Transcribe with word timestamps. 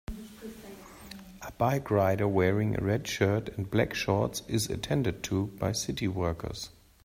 A 1.43 1.51
bike 1.59 1.91
rider 1.91 2.27
wearing 2.27 2.75
a 2.75 2.83
red 2.83 3.07
shirt 3.07 3.49
and 3.55 3.69
black 3.69 3.93
shorts 3.93 4.41
is 4.47 4.67
attended 4.67 5.21
to 5.25 5.45
by 5.59 5.73
city 5.73 6.07
workers. 6.07 6.71